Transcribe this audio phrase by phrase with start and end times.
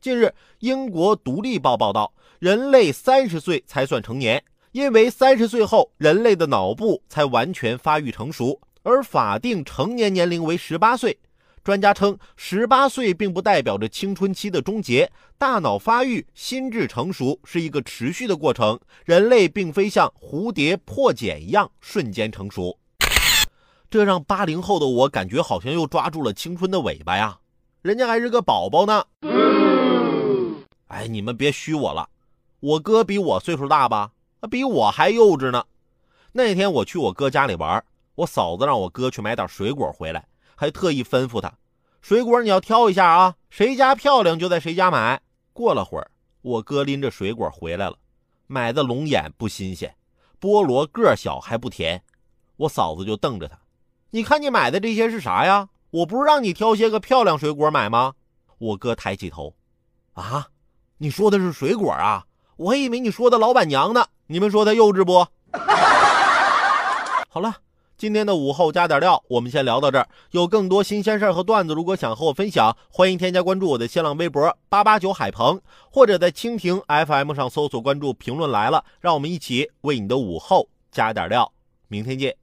[0.00, 4.42] 近日，英国《独立报》报道，人类三十岁才算成年，
[4.72, 11.18] 因为三十岁后人类的脑部才完全发育成熟，而法定成年年龄为十八岁。
[11.62, 22.78] 专家称，十八岁并不代表着青春期的终结，大脑发育、心智成熟是一个持续的过程，人类并非像蝴蝶破茧一样瞬间成熟。
[23.90, 27.40] 这让八零后的我感觉好像又抓住了青春的尾巴呀，
[27.82, 29.04] 人家还是个宝宝呢。
[30.90, 32.08] 哎，你们别虚我了，
[32.58, 34.10] 我哥比我岁数大吧？
[34.50, 35.64] 比我还幼稚呢。
[36.32, 37.84] 那天我去我哥家里玩，
[38.16, 41.52] 我嫂子让我哥去买点水果回来，还特意吩咐他，
[42.02, 45.20] 水果你要挑一下啊，谁家漂亮就在谁家买。
[45.52, 46.10] 过了会儿，
[46.42, 47.96] 我哥拎着水果回来了，
[48.48, 49.94] 买的龙眼不新鲜，
[50.40, 52.02] 菠萝个小还不甜。
[52.56, 53.56] 我嫂子就瞪着他，
[54.10, 55.68] 你看你买的这些是啥呀？
[55.90, 58.14] 我不是让你挑些个漂亮水果买吗？
[58.58, 59.54] 我哥抬起头，
[60.14, 60.48] 啊。
[61.02, 62.26] 你说的是水果啊？
[62.56, 64.04] 我还以为你说的老板娘呢。
[64.26, 65.26] 你们说他幼稚不？
[67.30, 67.56] 好了，
[67.96, 70.06] 今天的午后加点料，我们先聊到这儿。
[70.32, 75.58] 有更多新鲜事儿和段子，如果想和我分享，欢迎添加关注我的新浪微博八八九海鹏，
[75.90, 81.50] 或者在蜻蜓 FM 上搜索关注“评论来了”，让我们一起为你的午后加点料。
[81.88, 82.39] 明天见。